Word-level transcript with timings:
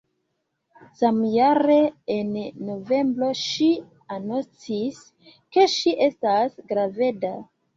Samjare, 1.01 1.75
en 2.15 2.31
novembro 2.69 3.29
ŝi 3.41 3.69
anoncis, 4.17 5.05
ke 5.55 5.69
ŝi 5.75 5.95
estas 6.11 6.59
graveda. 6.73 7.33